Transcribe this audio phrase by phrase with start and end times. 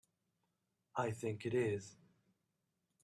[0.95, 1.95] I think it is.